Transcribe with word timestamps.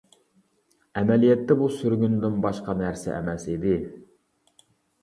ئەمەلىيەتتە 1.01 1.57
بۇ 1.59 1.67
سۈرگۈندىن 1.75 2.41
باشقا 2.47 2.77
نەرسە 2.83 3.17
ئەمەس 3.21 3.49
ئىدى. 3.55 3.79